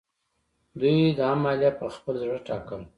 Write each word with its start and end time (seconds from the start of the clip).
دوی 0.79 0.97
دا 1.19 1.29
مالیه 1.43 1.71
په 1.79 1.85
خپل 1.95 2.13
زړه 2.23 2.37
ټاکله. 2.47 2.85